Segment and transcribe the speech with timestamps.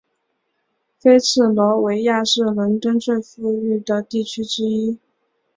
[0.97, 4.97] 菲茨罗维亚是伦敦最富裕的地区之一。